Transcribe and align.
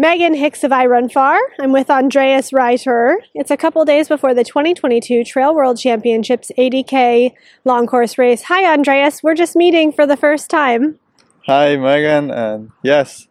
Megan 0.00 0.32
Hicks 0.32 0.64
of 0.64 0.70
iRunFar. 0.70 1.38
I'm 1.60 1.72
with 1.72 1.90
Andreas 1.90 2.52
Reiterer. 2.52 3.16
It's 3.34 3.50
a 3.50 3.56
couple 3.58 3.84
days 3.84 4.08
before 4.08 4.32
the 4.32 4.42
2022 4.42 5.24
Trail 5.24 5.54
World 5.54 5.78
Championships 5.78 6.50
80K 6.56 7.34
long 7.66 7.86
course 7.86 8.16
race. 8.16 8.44
Hi, 8.44 8.64
Andreas. 8.72 9.22
We're 9.22 9.34
just 9.34 9.56
meeting 9.56 9.92
for 9.92 10.06
the 10.06 10.16
first 10.16 10.48
time. 10.48 10.98
Hi, 11.44 11.76
Megan. 11.76 12.30
And 12.30 12.70
yes, 12.82 13.28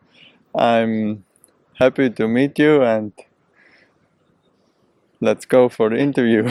I'm 0.53 1.25
happy 1.73 2.11
to 2.11 2.27
meet 2.27 2.59
you 2.59 2.83
and 2.83 3.13
let's 5.21 5.45
go 5.45 5.69
for 5.69 5.89
the 5.89 5.97
interview. 5.97 6.47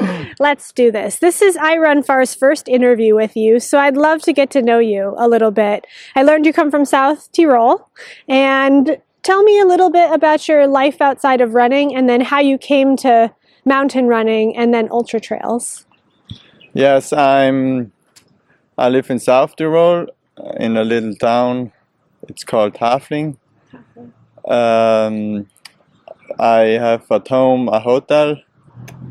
Let's 0.40 0.72
do 0.72 0.90
this. 0.90 1.18
This 1.18 1.40
is 1.40 1.56
iRunFar's 1.56 2.34
first 2.34 2.66
interview 2.66 3.14
with 3.14 3.36
you, 3.36 3.60
so 3.60 3.78
I'd 3.78 3.96
love 3.96 4.22
to 4.22 4.32
get 4.32 4.50
to 4.52 4.62
know 4.62 4.78
you 4.80 5.14
a 5.18 5.28
little 5.28 5.50
bit. 5.50 5.86
I 6.16 6.22
learned 6.22 6.46
you 6.46 6.52
come 6.52 6.70
from 6.70 6.84
South 6.84 7.30
Tyrol, 7.32 7.88
and 8.26 8.98
tell 9.22 9.42
me 9.42 9.58
a 9.60 9.64
little 9.64 9.90
bit 9.90 10.12
about 10.12 10.48
your 10.48 10.66
life 10.66 11.00
outside 11.00 11.40
of 11.40 11.54
running 11.54 11.94
and 11.94 12.08
then 12.08 12.20
how 12.20 12.40
you 12.40 12.58
came 12.58 12.96
to 12.96 13.32
mountain 13.64 14.06
running 14.08 14.56
and 14.56 14.74
then 14.74 14.88
ultra 14.90 15.20
trails. 15.20 15.86
yes, 16.74 17.12
I'm 17.12 17.92
I 18.78 18.88
live 18.88 19.10
in 19.10 19.18
South 19.18 19.54
Tyrol 19.56 20.06
in 20.58 20.76
a 20.76 20.84
little 20.84 21.14
town. 21.14 21.72
It's 22.28 22.42
called 22.44 22.74
Hafling. 22.74 23.36
Um, 24.48 25.46
I 26.40 26.60
have 26.86 27.04
at 27.12 27.28
home 27.28 27.68
a 27.68 27.78
hotel 27.80 28.36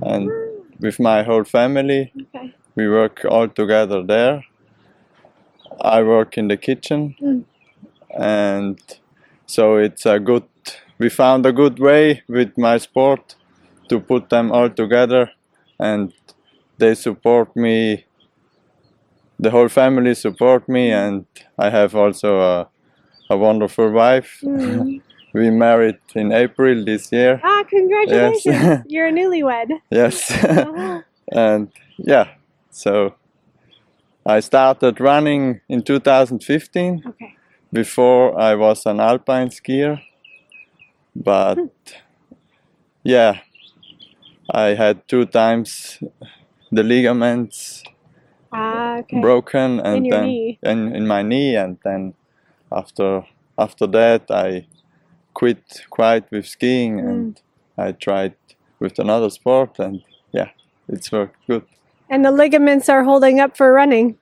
and 0.01 0.29
with 0.79 0.99
my 0.99 1.23
whole 1.23 1.43
family. 1.43 2.11
Okay. 2.35 2.53
We 2.75 2.89
work 2.89 3.23
all 3.29 3.47
together 3.47 4.01
there. 4.03 4.43
I 5.79 6.01
work 6.03 6.37
in 6.37 6.47
the 6.47 6.57
kitchen, 6.57 7.15
Mm. 7.21 7.43
and 8.19 8.79
so 9.51 9.77
it's 9.77 10.05
a 10.05 10.19
good. 10.19 10.43
We 10.97 11.09
found 11.09 11.45
a 11.45 11.51
good 11.51 11.79
way 11.79 12.23
with 12.27 12.57
my 12.57 12.77
sport 12.77 13.35
to 13.89 13.99
put 13.99 14.29
them 14.29 14.51
all 14.51 14.69
together, 14.69 15.31
and 15.79 16.13
they 16.77 16.95
support 16.95 17.55
me. 17.55 18.05
The 19.39 19.51
whole 19.51 19.69
family 19.69 20.13
support 20.13 20.69
me, 20.69 20.91
and 20.91 21.25
I 21.57 21.69
have 21.69 21.95
also 21.95 22.39
a, 22.39 22.69
a 23.29 23.37
wonderful 23.37 23.89
wife. 23.91 24.39
Mm. 24.43 25.01
we 25.33 25.49
married 25.49 25.99
in 26.13 26.31
April 26.31 26.85
this 26.85 27.11
year. 27.11 27.41
Ah, 27.43 27.63
congratulations. 27.67 28.45
Yes. 28.45 28.83
You're 28.93 29.07
a 29.07 29.11
newlywed. 29.11 29.69
Yes. 29.89 30.31
Uh-huh. 30.31 31.01
and 31.31 31.71
yeah 31.97 32.27
so 32.69 33.15
i 34.25 34.39
started 34.39 34.99
running 34.99 35.61
in 35.69 35.81
2015 35.81 37.03
Okay. 37.07 37.30
Before 37.73 38.39
i 38.39 38.55
was 38.55 38.85
an 38.85 38.99
alpine 38.99 39.49
skier 39.49 40.01
but 41.15 41.57
yeah 43.03 43.39
i 44.53 44.67
had 44.75 45.07
two 45.07 45.25
times 45.25 45.99
the 46.71 46.83
ligaments 46.83 47.83
Ah, 48.53 48.99
okay. 48.99 49.21
broken 49.21 49.79
and 49.79 50.05
In 50.05 50.09
then 50.09 50.23
knee. 50.25 50.59
In, 50.63 50.95
in 50.95 51.07
my 51.07 51.21
knee 51.21 51.55
and 51.55 51.77
then 51.83 52.13
after 52.71 53.23
after 53.57 53.87
that 53.87 54.29
i 54.31 54.67
quit 55.33 55.63
quite 55.89 56.29
with 56.31 56.45
skiing 56.47 56.99
Mm. 56.99 57.09
and 57.09 57.41
i 57.77 57.91
tried 57.93 58.35
with 58.79 58.99
another 58.99 59.29
sport 59.29 59.79
and 59.79 60.01
yeah 60.33 60.49
it's 60.87 61.11
worked 61.11 61.37
good 61.47 61.63
And 62.09 62.25
the 62.25 62.31
ligaments 62.31 62.89
are 62.89 63.03
holding 63.05 63.39
up 63.39 63.55
for 63.57 63.71
running. 63.73 64.17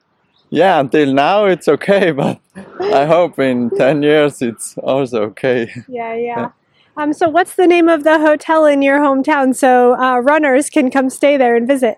Yeah 0.50 0.80
until 0.80 1.14
now 1.14 1.45
it's 1.45 1.67
okay 1.67 2.11
but 2.22 2.39
i 2.81 3.05
hope 3.05 3.38
in 3.39 3.69
10 3.72 4.03
years 4.03 4.42
it's 4.42 4.78
also 4.80 5.23
okay 5.23 5.72
Yeah, 5.88 6.16
yeah. 6.16 6.50
Um, 6.97 7.14
so 7.14 7.30
what's 7.30 7.56
the 7.56 7.66
name 7.67 7.88
of 7.88 8.03
the 8.03 8.19
hotel 8.19 8.66
in 8.66 8.81
your 8.81 9.00
hometown 9.00 9.56
so 9.56 9.95
uh, 9.97 10.19
runners 10.19 10.69
can 10.69 10.91
come 10.91 11.09
stay 11.09 11.38
there 11.38 11.56
and 11.56 11.67
visit? 11.67 11.97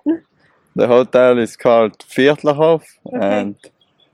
the 0.75 0.88
hotel 0.88 1.38
is 1.39 1.55
called 1.58 1.97
viertlerhof 1.99 2.83
and 3.14 3.55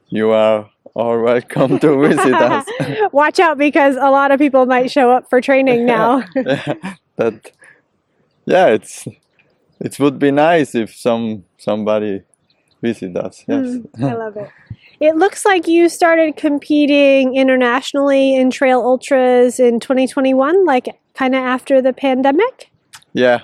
you 0.10 0.32
are 0.32 0.70
all 0.96 1.20
welcome 1.22 1.78
to 1.80 2.00
visit 2.08 2.34
us 2.34 2.66
Watch 3.12 3.40
out 3.40 3.58
because 3.58 3.96
a 3.98 4.10
lot 4.10 4.32
of 4.32 4.40
people 4.40 4.66
might 4.66 4.90
show 4.90 5.12
up 5.12 5.30
for 5.30 5.42
training 5.42 5.86
now. 5.86 6.24
that 7.18 7.52
yeah 8.46 8.68
it's 8.68 9.08
it 9.80 10.00
would 10.00 10.18
be 10.20 10.32
nice 10.32 10.74
if 10.74 10.96
some 10.96 11.44
somebody 11.58 12.24
visit 12.82 13.16
us 13.18 13.44
yes 13.48 13.66
Mm, 13.66 13.86
I 14.12 14.14
love 14.14 14.38
it. 14.38 14.50
It 15.00 15.16
looks 15.16 15.46
like 15.46 15.68
you 15.68 15.90
started 15.90 16.36
competing 16.38 17.36
internationally 17.36 18.36
in 18.36 18.50
trail 18.50 18.82
ultras 18.82 19.60
in 19.60 19.80
2021, 19.80 20.66
like 20.66 20.88
kind 21.14 21.36
of 21.36 21.42
after 21.44 21.82
the 21.82 21.94
pandemic. 21.94 22.72
yeah 23.14 23.42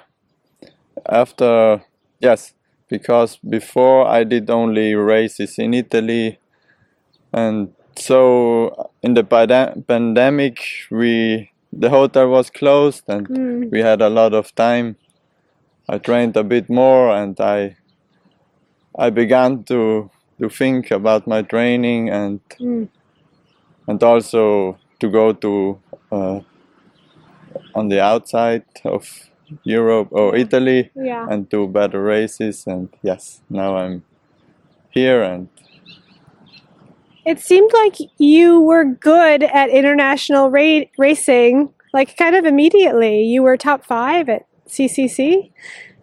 after 1.06 1.84
yes 2.20 2.54
because 2.90 3.38
before 3.50 4.08
i 4.08 4.24
did 4.24 4.50
only 4.50 4.94
races 4.96 5.58
in 5.58 5.74
italy 5.74 6.38
and 7.34 7.74
so 7.98 8.90
in 9.02 9.14
the 9.14 9.24
pande- 9.24 9.86
pandemic 9.88 10.60
we 10.92 11.50
the 11.72 11.90
hotel 11.90 12.30
was 12.30 12.50
closed 12.50 13.04
and 13.08 13.28
Mm. 13.28 13.72
we 13.72 13.80
had 13.82 14.02
a 14.02 14.10
lot 14.10 14.34
of 14.34 14.54
time 14.56 14.96
i 15.90 15.98
trained 15.98 16.38
a 16.38 16.44
bit 16.44 16.70
more 16.70 17.10
and 17.12 17.40
i 17.40 17.76
i 18.98 19.10
began 19.10 19.64
to 19.64 20.10
to 20.40 20.50
think 20.50 20.92
about 20.92 21.28
my 21.28 21.42
training 21.42 22.10
and 22.10 22.40
Mm. 22.60 22.88
and 23.88 24.04
also 24.04 24.78
to 25.00 25.10
go 25.10 25.34
to 25.34 25.80
uh, 26.12 26.40
on 27.76 27.90
the 27.90 28.00
outside 28.02 28.64
of 28.86 29.30
Europe 29.64 30.08
or 30.12 30.36
Italy 30.36 30.90
Yeah. 30.96 31.28
and 31.30 31.50
do 31.50 31.68
better 31.68 32.02
races 32.02 32.66
and 32.68 32.90
yes 33.04 33.42
now 33.50 33.76
I'm 33.78 34.04
here 34.90 35.22
and 35.22 35.48
It 37.26 37.40
seemed 37.40 37.72
like 37.74 37.96
you 38.18 38.60
were 38.62 38.84
good 38.84 39.44
at 39.44 39.70
international 39.70 40.50
ra- 40.52 40.84
racing, 40.98 41.70
like 41.94 42.18
kind 42.18 42.36
of 42.36 42.44
immediately. 42.46 43.24
You 43.24 43.44
were 43.44 43.56
top 43.56 43.86
five 43.86 44.28
at 44.28 44.46
CCC. 44.68 45.52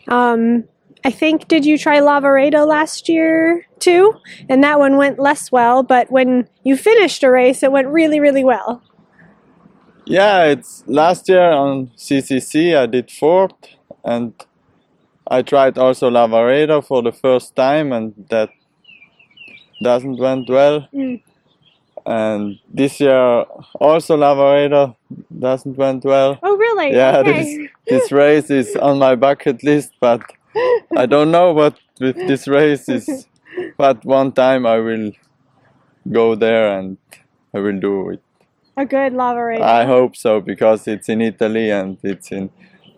Um, 0.09 0.65
I 1.05 1.11
think, 1.11 1.49
did 1.49 1.65
you 1.65 1.79
try 1.79 1.99
Lavaredo 2.01 2.67
last 2.67 3.09
year 3.09 3.67
too? 3.79 4.13
And 4.49 4.63
that 4.65 4.79
one 4.79 4.97
went 4.97 5.19
less 5.19 5.51
well, 5.51 5.83
but 5.83 6.11
when 6.11 6.49
you 6.63 6.77
finished 6.77 7.23
a 7.23 7.31
race, 7.31 7.63
it 7.63 7.73
went 7.73 7.89
really, 7.89 8.21
really 8.21 8.45
well. 8.45 8.83
yeah 10.07 10.45
it's 10.45 10.83
last 10.87 11.29
year 11.29 11.51
on 11.65 11.91
CCC 11.97 12.75
I 12.77 12.87
did 12.87 13.11
fourth 13.11 13.53
and 14.05 14.33
I 15.37 15.43
tried 15.43 15.79
also 15.79 16.11
Lavaredo 16.11 16.83
for 16.85 17.03
the 17.03 17.13
first 17.13 17.55
time 17.55 17.93
and 17.93 18.13
that 18.31 18.51
doesn't 19.83 20.19
went 20.19 20.49
well 20.49 20.89
Mm. 20.93 21.23
and 22.07 22.59
this 22.75 22.99
year 23.01 23.45
also 23.79 24.17
Lavaredo 24.17 24.97
doesn't 25.39 25.77
went 25.77 26.05
well 26.05 26.39
Oh, 26.43 26.57
really? 26.57 26.91
yeah 26.93 27.19
okay. 27.21 27.33
this 27.33 27.71
this 27.87 28.13
race 28.13 28.51
is 28.51 28.75
on 28.77 28.99
my 28.99 29.15
bucket 29.17 29.63
list 29.63 29.93
but 30.01 30.21
i 30.97 31.07
don't 31.07 31.31
know 31.31 31.53
what 31.53 31.79
with 32.01 32.17
this 32.17 32.49
race 32.49 32.89
is 32.89 33.27
but 33.77 34.05
one 34.05 34.33
time 34.33 34.67
i 34.67 34.79
will 34.79 35.13
go 36.11 36.35
there 36.35 36.79
and 36.79 36.97
i 37.55 37.59
will 37.59 37.79
do 37.79 38.11
it 38.11 38.23
a 38.77 38.85
good 38.85 39.13
Lavaredo. 39.13 39.63
i 39.63 39.85
hope 39.85 40.17
so 40.17 40.41
because 40.41 40.87
it's 40.89 41.09
in 41.09 41.21
italy 41.21 41.71
and 41.71 41.99
it's 42.03 42.33
in 42.33 42.51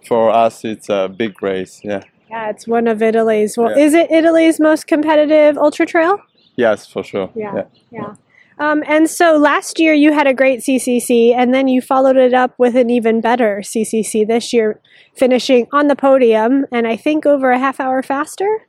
for 0.07 0.31
us 0.31 0.65
it's 0.65 0.89
a 0.89 1.09
big 1.09 1.43
race 1.43 1.81
yeah 1.85 2.03
yeah, 2.33 2.49
it's 2.49 2.67
one 2.67 2.87
of 2.89 3.03
Italy's. 3.03 3.59
Well, 3.59 3.71
Yeah. 3.77 3.85
is 3.85 3.93
it 3.93 4.11
Italy's 4.11 4.59
most 4.59 4.87
competitive 4.87 5.59
ultra 5.59 5.85
trail? 5.85 6.17
yes 6.57 6.87
for 6.87 7.03
sure 7.03 7.29
Yeah. 7.35 7.65
Yeah. 7.91 8.15
Um, 8.59 8.83
and 8.87 9.09
so 9.09 9.37
last 9.37 9.79
year 9.81 9.95
you 9.95 10.13
had 10.13 10.27
a 10.27 10.35
great 10.35 10.61
CCC, 10.61 11.35
and 11.35 11.53
then 11.55 11.69
you 11.69 11.81
followed 11.81 12.17
it 12.17 12.35
up 12.35 12.55
with 12.59 12.77
an 12.77 12.91
even 12.91 13.21
better 13.21 13.61
CCC 13.63 14.27
this 14.27 14.53
year, 14.53 14.81
finishing 15.17 15.67
on 15.73 15.89
the 15.89 15.97
podium, 15.97 16.67
and 16.71 16.87
I 16.87 16.97
think 16.97 17.27
over 17.27 17.51
a 17.51 17.59
half 17.59 17.81
hour 17.81 18.03
faster. 18.03 18.67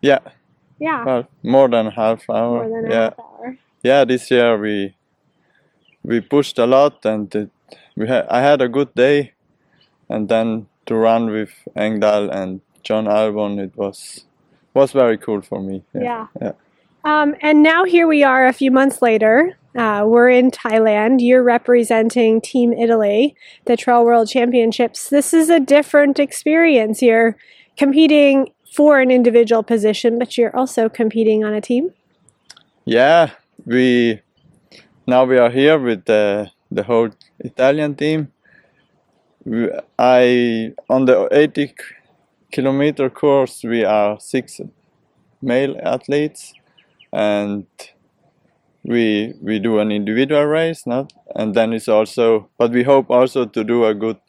yeah 0.00 0.20
Yeah, 0.80 1.04
well, 1.04 1.24
more 1.42 1.68
than 1.68 1.86
half 1.90 2.22
hour 2.30 2.62
more 2.64 2.68
than 2.70 2.90
a 2.90 2.94
yeah 2.94 3.10
half 3.10 3.18
hour. 3.18 3.56
yeah 3.82 4.04
this 4.04 4.30
year 4.30 4.56
we 4.56 4.94
we 6.04 6.20
pushed 6.20 6.58
a 6.58 6.66
lot 6.66 7.04
and 7.04 7.34
it, 7.34 7.50
we 7.96 8.06
had 8.06 8.24
I 8.30 8.40
had 8.40 8.62
a 8.62 8.68
good 8.68 8.94
day 8.94 9.32
and 10.08 10.28
then 10.28 10.66
to 10.86 10.94
run 10.94 11.30
with 11.30 11.50
Engdahl 11.74 12.30
and 12.30 12.60
Jon 12.84 13.06
Albon 13.06 13.58
it 13.58 13.76
was 13.76 14.24
was 14.74 14.92
very 14.92 15.18
cool 15.18 15.42
for 15.42 15.60
me 15.60 15.82
Yeah. 15.92 16.26
yeah. 16.40 16.52
Um, 17.08 17.34
and 17.40 17.62
now 17.62 17.84
here 17.84 18.06
we 18.06 18.22
are 18.22 18.46
a 18.46 18.52
few 18.52 18.70
months 18.70 19.00
later. 19.00 19.56
Uh, 19.74 20.04
we're 20.06 20.28
in 20.28 20.50
Thailand. 20.50 21.20
You're 21.20 21.42
representing 21.42 22.38
Team 22.42 22.74
Italy, 22.74 23.34
the 23.64 23.78
Trail 23.78 24.04
World 24.04 24.28
Championships. 24.28 25.08
This 25.08 25.32
is 25.32 25.48
a 25.48 25.58
different 25.58 26.18
experience. 26.18 27.00
You're 27.00 27.34
competing 27.78 28.52
for 28.76 29.00
an 29.00 29.10
individual 29.10 29.62
position, 29.62 30.18
but 30.18 30.36
you're 30.36 30.54
also 30.54 30.90
competing 30.90 31.44
on 31.44 31.54
a 31.54 31.62
team. 31.70 31.84
yeah 32.84 33.30
we 33.64 34.20
now 35.06 35.22
we 35.30 35.38
are 35.44 35.52
here 35.60 35.78
with 35.88 36.04
the 36.04 36.50
the 36.76 36.82
whole 36.82 37.10
Italian 37.50 37.94
team. 37.94 38.20
I 39.98 40.74
on 40.94 41.06
the 41.06 41.16
80 41.32 41.74
kilometer 42.52 43.08
course 43.10 43.64
we 43.64 43.84
are 43.84 44.20
six 44.20 44.60
male 45.40 45.74
athletes, 45.94 46.52
and 47.12 47.66
we 48.84 49.34
we 49.42 49.58
do 49.58 49.78
an 49.78 49.90
individual 49.92 50.44
race, 50.44 50.86
not 50.86 51.12
and 51.34 51.54
then 51.54 51.72
it's 51.72 51.88
also 51.88 52.48
but 52.58 52.70
we 52.70 52.82
hope 52.82 53.10
also 53.10 53.44
to 53.44 53.64
do 53.64 53.84
a 53.84 53.94
good 53.94 54.20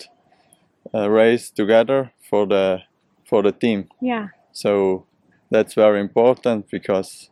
uh, 0.94 1.10
race 1.10 1.50
together 1.50 2.12
for 2.30 2.46
the 2.46 2.80
for 3.26 3.44
the 3.44 3.52
team. 3.52 3.90
Yeah. 4.02 4.28
So 4.52 5.06
that's 5.52 5.74
very 5.74 6.00
important 6.00 6.70
because 6.70 7.30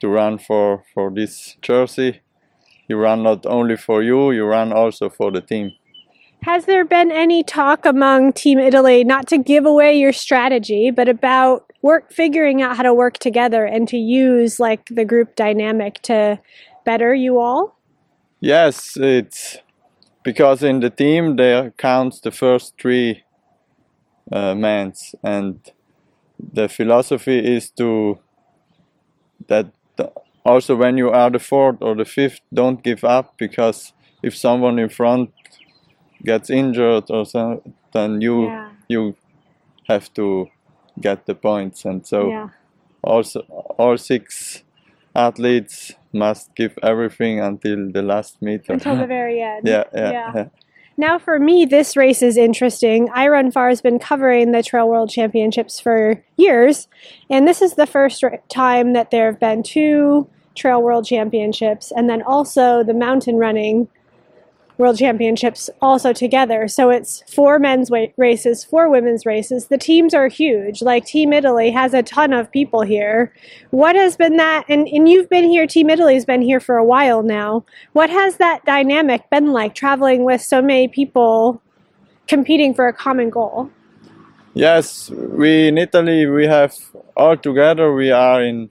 to 0.00 0.08
run 0.08 0.38
for 0.38 0.84
for 0.94 1.10
this 1.10 1.56
jersey, 1.60 2.20
you 2.88 2.96
run 2.96 3.22
not 3.22 3.46
only 3.46 3.76
for 3.76 4.02
you, 4.02 4.30
you 4.30 4.44
run 4.44 4.72
also 4.72 5.10
for 5.10 5.30
the 5.30 5.40
team. 5.40 5.72
Has 6.42 6.64
there 6.64 6.86
been 6.86 7.12
any 7.12 7.42
talk 7.42 7.84
among 7.84 8.32
Team 8.32 8.58
Italy, 8.58 9.04
not 9.04 9.26
to 9.26 9.36
give 9.36 9.66
away 9.66 9.98
your 9.98 10.12
strategy, 10.12 10.90
but 10.90 11.06
about 11.06 11.69
work 11.82 12.12
figuring 12.12 12.62
out 12.62 12.76
how 12.76 12.82
to 12.82 12.94
work 12.94 13.18
together 13.18 13.64
and 13.64 13.88
to 13.88 13.96
use 13.96 14.60
like 14.60 14.86
the 14.86 15.04
group 15.04 15.36
dynamic 15.36 16.00
to 16.02 16.38
better 16.84 17.14
you 17.14 17.38
all? 17.38 17.78
Yes, 18.40 18.96
it's 18.96 19.58
because 20.22 20.62
in 20.62 20.80
the 20.80 20.90
team 20.90 21.36
there 21.36 21.70
counts 21.72 22.20
the 22.20 22.30
first 22.30 22.74
three 22.80 23.24
uh, 24.32 24.54
mans, 24.54 25.14
and 25.22 25.70
the 26.52 26.68
philosophy 26.68 27.38
is 27.38 27.70
to 27.70 28.18
that 29.48 29.72
also 30.44 30.76
when 30.76 30.96
you 30.96 31.10
are 31.10 31.30
the 31.30 31.38
fourth 31.38 31.76
or 31.80 31.94
the 31.94 32.04
fifth, 32.04 32.40
don't 32.52 32.82
give 32.82 33.04
up 33.04 33.34
because 33.36 33.92
if 34.22 34.36
someone 34.36 34.78
in 34.78 34.88
front 34.88 35.30
gets 36.24 36.50
injured 36.50 37.04
or 37.10 37.24
so, 37.24 37.62
then 37.92 38.20
you 38.20 38.46
Yeah. 38.46 38.70
you 38.88 39.16
have 39.88 40.12
to 40.14 40.48
get 41.00 41.26
the 41.26 41.34
points, 41.34 41.84
and 41.84 42.06
so 42.06 42.28
yeah. 42.28 42.48
also 43.02 43.40
all 43.78 43.96
six 43.98 44.62
athletes 45.14 45.92
must 46.12 46.54
give 46.54 46.78
everything 46.82 47.40
until 47.40 47.90
the 47.90 48.02
last 48.02 48.40
meter. 48.42 48.72
Until 48.72 48.96
the 48.96 49.06
very 49.18 49.40
end. 49.42 49.66
yeah, 49.66 49.84
yeah, 49.94 50.10
Yeah. 50.10 50.32
yeah. 50.34 50.48
Now, 50.96 51.18
for 51.18 51.38
me, 51.38 51.64
this 51.64 51.96
race 51.96 52.20
is 52.20 52.36
interesting. 52.36 53.08
iRunFar 53.08 53.70
has 53.70 53.80
been 53.80 53.98
covering 53.98 54.52
the 54.52 54.62
Trail 54.62 54.86
World 54.86 55.08
Championships 55.08 55.80
for 55.80 56.22
years, 56.36 56.88
and 57.30 57.48
this 57.48 57.62
is 57.62 57.74
the 57.74 57.86
first 57.86 58.22
time 58.50 58.92
that 58.92 59.10
there 59.10 59.24
have 59.24 59.40
been 59.40 59.62
two 59.62 60.28
Trail 60.54 60.82
World 60.82 61.06
Championships, 61.06 61.90
and 61.90 62.10
then 62.10 62.20
also 62.20 62.82
the 62.84 62.92
mountain 62.92 63.36
running 63.36 63.88
World 64.80 64.98
Championships 64.98 65.68
also 65.82 66.14
together. 66.14 66.66
So 66.66 66.88
it's 66.88 67.22
four 67.32 67.58
men's 67.58 67.90
races, 68.16 68.64
four 68.64 68.88
women's 68.88 69.26
races. 69.26 69.66
The 69.66 69.76
teams 69.76 70.14
are 70.14 70.28
huge. 70.28 70.80
Like 70.80 71.04
Team 71.04 71.34
Italy 71.34 71.70
has 71.70 71.92
a 71.92 72.02
ton 72.02 72.32
of 72.32 72.50
people 72.50 72.80
here. 72.80 73.32
What 73.70 73.94
has 73.94 74.16
been 74.16 74.38
that? 74.38 74.64
And, 74.68 74.88
and 74.88 75.06
you've 75.06 75.28
been 75.28 75.44
here, 75.44 75.66
Team 75.66 75.90
Italy's 75.90 76.24
been 76.24 76.40
here 76.40 76.60
for 76.60 76.78
a 76.78 76.84
while 76.84 77.22
now. 77.22 77.64
What 77.92 78.08
has 78.08 78.38
that 78.38 78.64
dynamic 78.64 79.28
been 79.28 79.52
like 79.52 79.74
traveling 79.74 80.24
with 80.24 80.40
so 80.40 80.62
many 80.62 80.88
people 80.88 81.60
competing 82.26 82.72
for 82.72 82.88
a 82.88 82.94
common 82.94 83.28
goal? 83.28 83.70
Yes, 84.54 85.10
we 85.10 85.68
in 85.68 85.76
Italy 85.76 86.26
we 86.26 86.46
have 86.46 86.74
all 87.16 87.36
together 87.36 87.92
we 87.94 88.10
are 88.10 88.42
in 88.42 88.70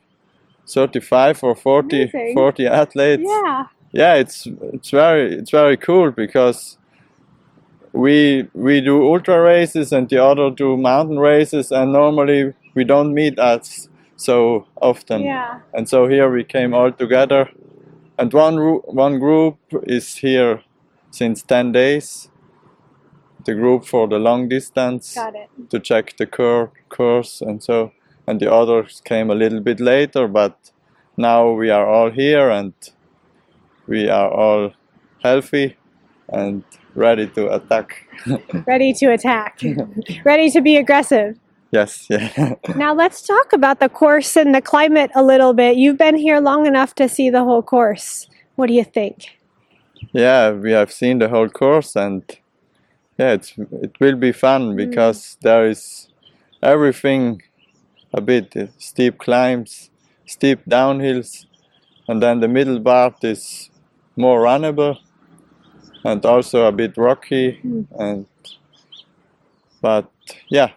35 0.67 1.43
or 1.43 1.55
40, 1.55 2.33
40 2.33 2.67
athletes. 2.67 3.23
Yeah. 3.25 3.65
Yeah 3.91 4.15
it's 4.15 4.47
it's 4.73 4.91
very 4.91 5.33
it's 5.35 5.51
very 5.51 5.77
cool 5.77 6.11
because 6.11 6.77
we 7.93 8.47
we 8.53 8.81
do 8.81 9.07
ultra 9.07 9.41
races 9.41 9.91
and 9.91 10.09
the 10.09 10.23
other 10.23 10.49
do 10.49 10.77
mountain 10.77 11.19
races 11.19 11.71
and 11.71 11.91
normally 11.91 12.53
we 12.75 12.83
don't 12.83 13.13
meet 13.13 13.39
us 13.39 13.89
so 14.15 14.67
often. 14.81 15.23
Yeah. 15.23 15.59
and 15.73 15.87
so 15.87 16.07
here 16.07 16.29
we 16.29 16.43
came 16.43 16.73
all 16.73 16.91
together 16.91 17.49
and 18.17 18.33
one 18.33 18.57
one 18.57 19.19
group 19.19 19.57
is 19.83 20.15
here 20.17 20.61
since 21.11 21.41
10 21.41 21.71
days. 21.71 22.29
The 23.45 23.55
group 23.55 23.85
for 23.85 24.07
the 24.07 24.19
long 24.19 24.49
distance 24.49 25.13
to 25.69 25.79
check 25.79 26.17
the 26.17 26.25
cur- 26.27 26.71
course 26.89 27.41
and 27.41 27.63
so 27.63 27.91
and 28.27 28.39
the 28.39 28.51
others 28.53 29.01
came 29.03 29.31
a 29.31 29.35
little 29.35 29.61
bit 29.61 29.79
later 29.79 30.27
but 30.27 30.71
now 31.17 31.49
we 31.51 31.69
are 31.71 31.87
all 31.87 32.11
here 32.11 32.49
and 32.49 32.73
we 33.89 34.07
are 34.07 34.29
all 34.29 34.71
healthy 35.23 35.75
and 36.29 36.63
ready 36.95 37.27
to 37.27 37.53
attack 37.53 38.05
Ready 38.67 38.93
to 38.93 39.11
attack. 39.13 39.61
Ready 40.25 40.49
to 40.51 40.61
be 40.61 40.77
aggressive. 40.77 41.37
yes 41.71 42.07
yeah 42.09 42.55
Now 42.75 42.93
let's 42.93 43.21
talk 43.21 43.53
about 43.53 43.79
the 43.79 43.89
course 43.89 44.35
and 44.35 44.53
the 44.53 44.61
climate 44.61 45.11
a 45.15 45.23
little 45.23 45.53
bit. 45.53 45.75
You've 45.77 45.97
been 45.97 46.15
here 46.15 46.39
long 46.39 46.65
enough 46.65 46.93
to 46.95 47.09
see 47.09 47.29
the 47.29 47.43
whole 47.43 47.63
course. 47.63 48.27
What 48.55 48.67
do 48.67 48.73
you 48.73 48.83
think? 48.83 49.39
yeah 50.13 50.51
we 50.51 50.71
have 50.71 50.91
seen 50.91 51.19
the 51.19 51.29
whole 51.29 51.49
course 51.49 51.95
and 51.95 52.23
yeah 53.17 53.31
it's 53.31 53.53
it 53.57 53.99
will 53.99 54.15
be 54.15 54.31
fun 54.31 54.73
mm. 54.73 54.77
because 54.77 55.37
there 55.41 55.67
is 55.67 56.09
everything 56.61 57.41
a 58.13 58.21
bit 58.21 58.53
steep 58.77 59.17
climbs 59.17 59.89
steep 60.25 60.59
downhills 60.65 61.45
and 62.07 62.21
then 62.23 62.39
the 62.39 62.47
middle 62.47 62.79
part 62.79 63.23
is 63.23 63.69
more 64.19 64.41
runnable 64.41 64.97
and 66.03 66.25
also 66.25 66.65
a 66.65 66.71
bit 66.71 66.97
rocky 66.97 67.53
hmm. 67.61 67.83
and 67.97 68.25
but 69.81 70.11
yeah. 70.49 70.71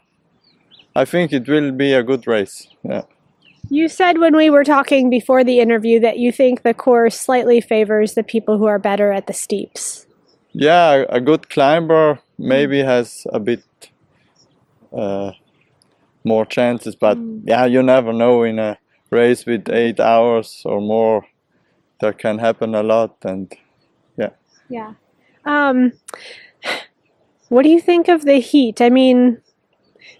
I 0.94 1.05
think 1.06 1.33
it 1.33 1.49
will 1.49 1.73
be 1.73 1.93
a 1.93 2.03
good 2.03 2.27
race 2.27 2.69
yeah. 2.85 3.03
You 3.69 3.89
said 3.89 4.19
when 4.19 4.37
we 4.37 4.50
were 4.50 4.65
talking 4.65 5.09
before 5.09 5.44
the 5.44 5.61
interview 5.61 5.99
that 6.00 6.19
you 6.19 6.31
think 6.31 6.62
the 6.62 6.75
course 6.75 7.19
slightly 7.19 7.61
favors 7.61 8.15
the 8.15 8.23
people 8.23 8.59
who 8.59 8.67
are 8.67 8.79
better 8.79 9.11
at 9.12 9.27
the 9.27 9.33
steeps. 9.33 10.06
yeah 10.53 11.05
a- 11.09 11.21
good 11.21 11.49
climber 11.50 12.21
maybe 12.39 12.81
hmm. 12.81 12.87
has 12.87 13.27
a 13.33 13.41
bit 13.41 13.65
uh, 14.97 15.33
more 16.23 16.47
chances 16.47 16.94
but 16.94 17.17
hmm. 17.17 17.41
yeah 17.44 17.65
you 17.65 17.83
never 17.83 18.12
know 18.12 18.44
in 18.44 18.59
a 18.61 18.79
race 19.11 19.44
with 19.47 19.69
eight 19.69 19.99
hours 19.99 20.62
or 20.65 20.81
more 20.81 21.27
there 22.03 22.13
can 22.13 22.39
happen 22.39 22.75
a 22.75 22.83
lot 22.83 23.17
and 23.25 23.55
Yeah. 24.69 24.95
Um, 25.45 25.93
what 27.49 27.63
do 27.63 27.69
you 27.69 27.81
think 27.81 28.09
of 28.09 28.25
the 28.25 28.41
heat? 28.41 28.81
I 28.81 28.89
mean, 28.89 29.39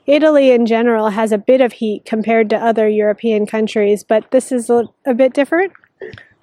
Italy 0.07 0.51
in 0.51 0.67
general 0.67 1.09
has 1.11 1.33
a 1.33 1.39
bit 1.39 1.61
of 1.61 1.73
heat 1.73 2.05
compared 2.05 2.51
to 2.51 2.57
other 2.57 2.89
European 2.89 3.47
countries, 3.47 4.05
but 4.05 4.31
this 4.31 4.53
is 4.53 4.69
a, 4.71 4.85
a 5.07 5.15
bit 5.15 5.33
different. 5.33 5.73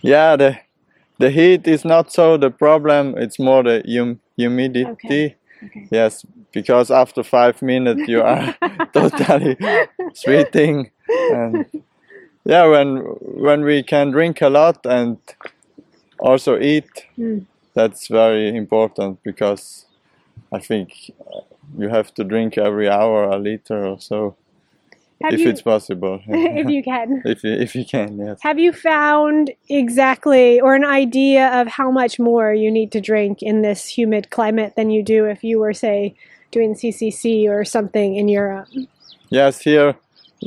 yeah 0.03 0.35
the 0.37 0.57
the 1.19 1.29
heat 1.29 1.67
is 1.67 1.83
not 1.85 2.11
so 2.11 2.37
the 2.37 2.49
problem 2.49 3.13
it's 3.17 3.37
more 3.39 3.63
the 3.63 3.83
hum- 3.97 4.19
humidity 4.37 4.89
Okay. 4.91 5.35
Okay. 5.65 5.87
yes 5.91 6.25
because 6.53 6.89
after 6.89 7.23
five 7.23 7.61
minutes 7.61 8.07
you 8.07 8.21
are 8.21 8.55
totally 8.93 9.57
sweating 10.13 10.89
and 11.29 11.65
yeah 12.49 12.65
when 12.65 12.97
when 13.45 13.61
we 13.63 13.83
can 13.83 14.11
drink 14.11 14.41
a 14.41 14.49
lot 14.49 14.85
and 14.85 15.17
also 16.19 16.59
eat 16.59 16.89
Mm. 17.17 17.45
that's 17.73 18.07
very 18.07 18.55
important 18.55 19.21
because 19.23 19.85
i 20.53 20.59
think 20.59 21.11
uh, 21.19 21.41
you 21.77 21.89
have 21.89 22.13
to 22.13 22.23
drink 22.23 22.57
every 22.57 22.87
hour 22.89 23.25
a 23.25 23.37
liter 23.37 23.85
or 23.85 23.99
so 23.99 24.35
Have 25.21 25.33
if 25.33 25.41
you, 25.41 25.49
it's 25.49 25.61
possible 25.61 26.21
if 26.27 26.69
you 26.69 26.81
can. 26.81 27.21
if 27.25 27.43
you, 27.43 27.51
if 27.51 27.75
you 27.75 27.85
can 27.85 28.17
yes 28.17 28.39
Have 28.41 28.57
you 28.57 28.71
found 28.71 29.51
exactly 29.67 30.61
or 30.61 30.75
an 30.75 30.85
idea 30.85 31.61
of 31.61 31.67
how 31.67 31.91
much 31.91 32.19
more 32.19 32.53
you 32.53 32.71
need 32.71 32.91
to 32.93 33.01
drink 33.01 33.41
in 33.41 33.61
this 33.61 33.81
humid 33.97 34.29
climate 34.29 34.73
than 34.77 34.89
you 34.89 35.03
do 35.03 35.25
if 35.25 35.43
you 35.43 35.59
were, 35.59 35.73
say, 35.73 36.15
doing 36.51 36.73
CCC 36.73 37.49
or 37.49 37.65
something 37.65 38.15
in 38.15 38.29
Europe? 38.29 38.67
Yes, 39.29 39.59
here 39.61 39.95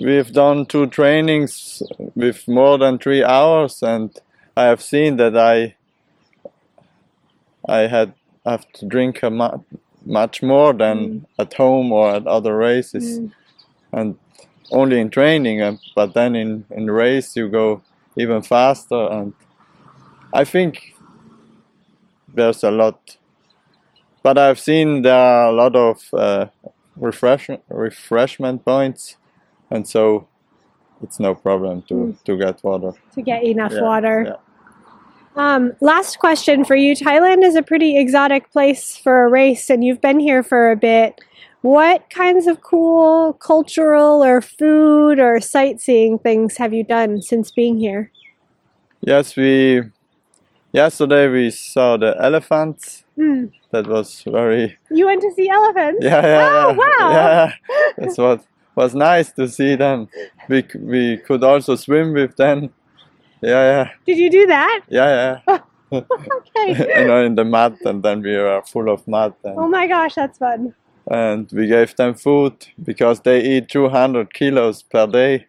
we've 0.01 0.33
done 0.33 0.67
two 0.67 0.87
trainings 0.87 1.83
with 2.15 2.47
more 2.49 2.79
than 2.79 2.99
three 2.99 3.25
hours, 3.25 3.83
and 3.83 4.11
I 4.57 4.65
have 4.65 4.83
seen 4.83 5.17
that 5.17 5.37
I 5.37 5.75
I 7.69 7.87
had 7.87 8.15
have 8.45 8.71
to 8.73 8.87
drink 8.87 9.23
a 9.23 9.31
mu- 9.31 9.63
much 10.05 10.43
more 10.43 10.73
than 10.73 11.27
at 11.39 11.55
home 11.55 11.93
or 11.93 12.11
at 12.17 12.27
other 12.27 12.57
races, 12.57 13.21
Mm. 13.21 13.33
and 13.93 14.19
only 14.73 14.99
in 15.01 15.11
training. 15.11 15.63
uh, 15.63 15.77
But 15.95 16.15
then 16.15 16.35
in 16.35 16.65
in 16.71 16.91
race 16.91 17.37
you 17.37 17.49
go 17.49 17.83
even 18.17 18.43
faster, 18.43 19.09
and 19.11 19.33
I 20.33 20.45
think 20.45 20.95
there's 22.35 22.65
a 22.65 22.71
lot. 22.71 23.19
But 24.23 24.39
I've 24.39 24.59
seen 24.59 25.03
there 25.03 25.15
are 25.15 25.49
a 25.49 25.53
lot 25.53 25.77
of 25.77 25.97
uh, 26.13 26.47
refresh 26.97 27.49
refreshment 27.69 28.65
points, 28.65 29.17
and 29.73 29.89
so 29.89 30.27
it's 31.03 31.19
no 31.19 31.35
problem 31.35 31.83
to, 31.89 32.17
to 32.25 32.37
get 32.37 32.63
water. 32.63 32.93
To 33.15 33.23
get 33.23 33.43
enough 33.43 33.73
Yeah, 33.73 33.83
water. 33.83 34.25
yeah. 34.27 34.37
Um, 35.35 35.73
last 35.81 36.19
question 36.19 36.65
for 36.65 36.77
you. 36.77 36.95
Thailand 36.95 37.43
is 37.43 37.57
a 37.57 37.63
pretty 37.63 37.97
exotic 37.97 38.53
place 38.53 38.97
for 38.97 39.25
a 39.25 39.31
race, 39.31 39.71
and 39.71 39.83
you've 39.83 40.01
been 40.01 40.21
here 40.21 40.43
for 40.43 40.71
a 40.71 40.77
bit. 40.77 41.21
What 41.63 42.11
kinds 42.11 42.47
of 42.47 42.61
cool 42.61 43.33
cultural 43.35 44.23
or 44.23 44.41
food 44.43 45.19
or 45.19 45.41
sightseeing 45.41 46.19
things 46.19 46.57
have 46.59 46.75
you 46.75 46.85
done 46.85 47.23
since 47.23 47.51
being 47.51 47.79
here? 47.79 48.11
Yes, 49.01 49.37
we 49.37 49.83
yesterday 50.73 51.29
we 51.29 51.51
saw 51.51 51.97
the 51.97 52.15
elephants. 52.21 53.05
Hmm. 53.17 53.47
That 53.71 53.87
was 53.87 54.23
very 54.27 54.77
You 54.91 55.07
went 55.07 55.23
to 55.23 55.31
see 55.35 55.49
elephants? 55.49 56.01
yeah 56.05 56.21
yeah 56.23 56.67
Oh, 56.67 56.71
yeah. 56.73 56.77
wow. 56.77 57.13
yeah. 57.13 57.53
That's 57.97 58.19
what 58.19 58.45
was 58.77 58.95
nice 58.95 59.33
to 59.33 59.49
see 59.49 59.77
them. 59.77 60.09
We 60.49 60.65
we 60.79 61.17
could 61.19 61.45
also 61.45 61.77
swim 61.77 62.13
with 62.15 62.37
them. 62.37 62.71
Yeah 63.43 63.65
yeah 63.73 63.89
Did 64.07 64.19
you 64.19 64.31
do 64.31 64.47
that? 64.47 64.81
yeah 64.89 65.41
yeah. 65.49 65.59
Okay. 65.93 67.01
you 67.01 67.07
know 67.07 67.23
in 67.25 67.35
the 67.35 67.45
mud 67.45 67.77
and 67.85 68.03
then 68.03 68.23
we 68.23 68.35
were 68.37 68.63
full 68.67 68.89
of 68.89 69.07
mud 69.07 69.35
and, 69.45 69.59
oh 69.59 69.69
my 69.69 69.87
gosh, 69.87 70.15
that's 70.15 70.39
fun. 70.39 70.75
and 71.11 71.51
we 71.53 71.67
gave 71.67 71.95
them 71.97 72.15
food 72.15 72.55
because 72.83 73.21
they 73.21 73.43
eat 73.43 73.69
200 73.69 74.33
kilos 74.33 74.83
per 74.83 75.07
day. 75.07 75.47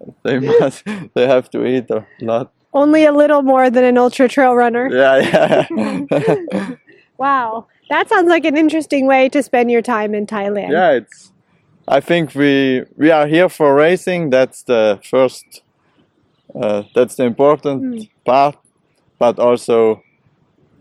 They 0.24 0.38
must 0.40 0.84
they 1.14 1.26
have 1.26 1.48
to 1.50 1.64
eat 1.66 1.90
a 1.90 2.04
lot. 2.20 2.50
Only 2.72 3.04
a 3.04 3.12
little 3.12 3.42
more 3.42 3.70
than 3.70 3.84
an 3.84 3.98
ultra 3.98 4.28
trail 4.28 4.54
runner. 4.54 4.88
Yeah 4.90 5.16
yeah. 5.18 6.74
Wow. 7.18 7.66
That 7.90 8.08
sounds 8.08 8.28
like 8.28 8.44
an 8.44 8.56
interesting 8.56 9.06
way 9.06 9.28
to 9.30 9.42
spend 9.42 9.70
your 9.70 9.82
time 9.82 10.14
in 10.14 10.26
Thailand. 10.26 10.70
yeah 10.72 10.90
it's 10.92 11.32
i 11.88 12.00
think 12.00 12.34
we 12.34 12.82
we 12.96 13.10
are 13.10 13.26
here 13.26 13.48
for 13.48 13.74
racing 13.74 14.30
that's 14.30 14.62
the 14.64 14.98
first 15.02 15.62
uh, 16.54 16.82
that's 16.94 17.16
the 17.16 17.24
important 17.24 17.82
Mm. 17.82 18.08
part 18.24 18.56
but 19.18 19.38
also 19.38 20.02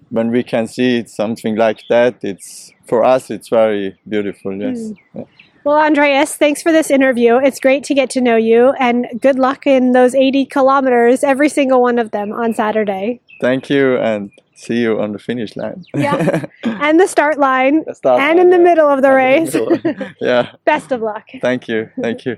when 0.09 0.31
we 0.31 0.43
can 0.43 0.67
see 0.67 1.05
something 1.05 1.55
like 1.55 1.81
that 1.89 2.15
it's 2.23 2.71
for 2.87 3.03
us 3.03 3.29
it's 3.29 3.49
very 3.49 3.95
beautiful 4.07 4.53
yes 4.55 4.77
Mm. 4.79 4.97
Yeah. 5.15 5.23
Well, 5.63 5.79
Andreas, 5.85 6.37
thanks 6.37 6.61
for 6.63 6.71
this 6.71 6.89
interview. 6.89 7.35
It's 7.43 7.59
great 7.59 7.83
to 7.89 7.93
get 7.93 8.09
to 8.11 8.21
know 8.21 8.37
you, 8.37 8.71
and 8.79 9.05
good 9.19 9.37
luck 9.37 9.67
in 9.67 9.91
those 9.91 10.15
80 10.15 10.45
kilometers, 10.45 11.25
every 11.25 11.49
single 11.49 11.81
one 11.81 11.99
of 11.99 12.11
them 12.11 12.31
on 12.31 12.53
Saturday. 12.53 13.19
thank 13.41 13.69
you 13.69 13.97
and 13.97 14.31
see 14.63 14.77
you 14.85 14.99
on 15.03 15.11
the 15.13 15.19
finish 15.19 15.55
line 15.55 15.79
Yeah. 15.95 16.45
And 16.85 16.99
the 16.99 17.07
start 17.07 17.37
line, 17.37 17.83
The 17.85 17.93
start 17.95 18.19
and 18.21 18.37
line, 18.37 18.39
in 18.43 18.49
the 18.49 18.57
yeah. 18.57 18.69
middle 18.69 18.89
of 18.95 18.99
the 19.05 19.13
And 19.13 19.17
race. 19.45 19.53
the 19.53 20.15
yeah 20.29 20.43
Best 20.65 20.91
of 20.91 21.01
luck. 21.01 21.25
thank 21.41 21.67
you 21.71 21.89
thank 22.01 22.25
you 22.25 22.35